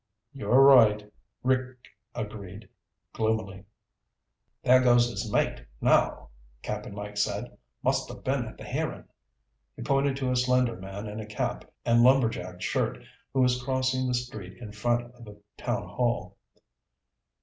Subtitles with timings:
[0.33, 1.13] "You're right,"
[1.43, 1.77] Rick
[2.15, 2.67] agreed
[3.13, 3.65] gloomily.
[4.63, 6.29] "There goes his mate now,"
[6.63, 7.55] Cap'n Mike said.
[7.83, 9.03] "Must have been at the hearing."
[9.75, 14.07] He pointed to a slender man in a cap and lumberjack's shirt who was crossing
[14.07, 15.27] the street in front of
[15.57, 16.35] town hall.